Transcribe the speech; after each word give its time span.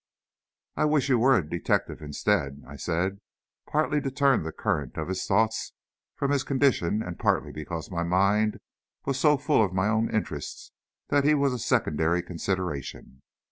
"I 0.75 0.85
wish 0.85 1.09
you 1.09 1.19
were 1.19 1.37
a 1.37 1.47
detective 1.47 2.01
instead," 2.01 2.63
I 2.67 2.75
said, 2.75 3.19
partly 3.69 4.01
to 4.01 4.09
turn 4.09 4.41
the 4.41 4.51
current 4.51 4.97
of 4.97 5.09
his 5.09 5.27
thoughts 5.27 5.73
from 6.15 6.31
his 6.31 6.41
condition 6.43 7.03
and 7.03 7.19
partly 7.19 7.51
because 7.51 7.91
my 7.91 8.01
mind 8.01 8.57
was 9.05 9.19
so 9.19 9.37
full 9.37 9.63
of 9.63 9.73
my 9.73 9.87
own 9.89 10.09
interests 10.09 10.71
that 11.09 11.23
he 11.23 11.35
was 11.35 11.53
a 11.53 11.59
secondary 11.59 12.23
consideration. 12.23 13.21